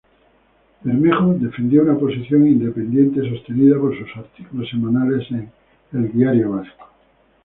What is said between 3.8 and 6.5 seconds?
sus artículos semanales en "El Diario